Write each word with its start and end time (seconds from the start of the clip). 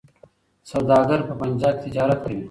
سوداګر 0.71 1.19
په 1.27 1.33
پنجاب 1.41 1.75
کي 1.77 1.81
تجارت 1.91 2.19
کوي. 2.23 2.39